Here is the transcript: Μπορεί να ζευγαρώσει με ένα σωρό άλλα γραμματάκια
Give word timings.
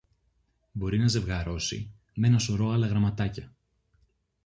Μπορεί 0.71 0.99
να 0.99 1.07
ζευγαρώσει 1.07 1.91
με 2.13 2.27
ένα 2.27 2.39
σωρό 2.39 2.69
άλλα 2.69 2.87
γραμματάκια 2.87 3.53